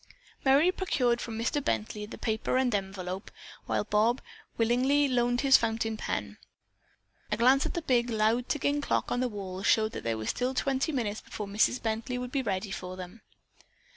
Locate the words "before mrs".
11.21-11.79